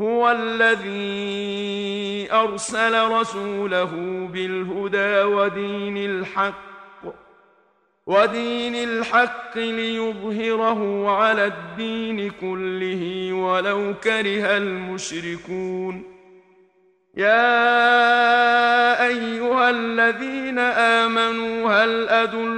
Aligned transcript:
هو 0.00 0.30
الذي 0.30 2.28
أرسل 2.32 3.10
رسوله 3.10 3.90
بالهدى 4.32 5.22
ودين 5.22 5.96
الحق 5.96 6.68
ودين 8.06 8.74
الحق 8.74 9.58
ليظهره 9.58 11.10
على 11.10 11.46
الدين 11.46 12.30
كله 12.30 13.32
ولو 13.32 13.94
كره 14.04 14.56
المشركون. 14.56 16.02
يا 17.16 19.06
أيها 19.06 19.70
الذين 19.70 20.58
آمنوا 20.58 21.70
هل 21.70 22.08
ادلكم 22.08 22.57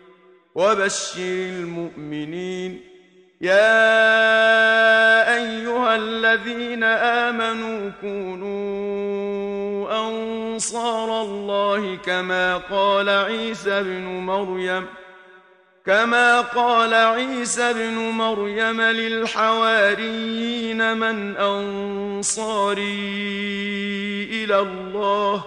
وبشر 0.55 1.19
المؤمنين. 1.19 2.91
يا 3.41 5.33
أيها 5.33 5.95
الذين 5.95 6.83
آمنوا 6.83 7.91
كونوا 8.01 9.81
أنصار 10.07 11.21
الله 11.21 11.95
كما 11.95 12.57
قال 12.57 13.09
عيسى 13.09 13.79
ابن 13.79 14.03
مريم 14.03 14.85
كما 15.85 16.41
قال 16.41 16.93
عيسى 16.93 17.63
ابن 17.63 17.93
مريم 17.93 18.81
للحواريين 18.81 20.17
من 20.97 21.37
أنصاري 21.37 22.81
إلى 24.31 24.59
الله 24.59 25.43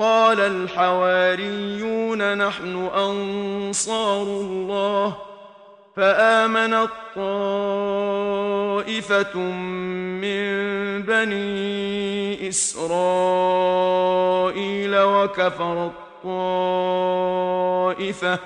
قال 0.00 0.40
الحواريون 0.40 2.38
نحن 2.38 2.86
أنصار 2.86 4.22
الله 4.22 5.16
فامنت 5.96 6.90
طائفه 7.16 9.38
من 10.24 10.42
بني 11.02 12.48
إسرائيل 12.48 12.96
وكفرت 14.96 15.92
طائفه 16.22 18.38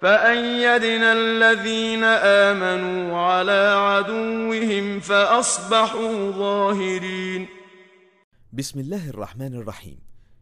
فأيدنا 0.00 1.12
الذين 1.12 2.04
آمنوا 2.04 3.18
على 3.18 3.74
عدوهم 3.78 5.00
فأصبحوا 5.00 6.30
ظاهرين. 6.30 7.46
بسم 8.52 8.80
الله 8.80 9.10
الرحمن 9.10 9.54
الرحيم. 9.54 9.98